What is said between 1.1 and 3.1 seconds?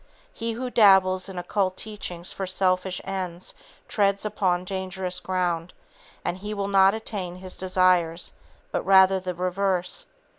in occult teachings for selfish